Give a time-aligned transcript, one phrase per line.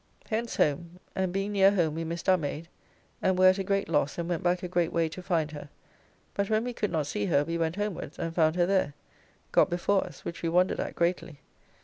[0.31, 2.67] Hence home, and being near home we missed our maid,
[3.21, 5.69] and were at a great loss and went back a great way to find her,
[6.33, 8.95] but when we could not see her we went homewards and found her there,
[9.51, 11.41] got before us which we wondered at greatly.